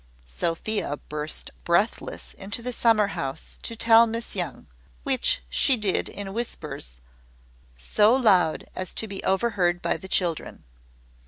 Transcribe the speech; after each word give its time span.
Sophia 0.25 0.97
burst 1.09 1.51
breathless 1.63 2.33
into 2.33 2.63
the 2.63 2.73
summer 2.73 3.09
house 3.09 3.59
to 3.61 3.75
tell 3.75 4.07
Miss 4.07 4.35
Young, 4.35 4.65
which 5.03 5.43
she 5.47 5.77
did 5.77 6.09
in 6.09 6.33
whispers 6.33 6.99
so 7.75 8.15
loud 8.15 8.65
as 8.75 8.95
to 8.95 9.07
be 9.07 9.23
overheard 9.23 9.79
by 9.79 9.97
the 9.97 10.07
children. 10.07 10.63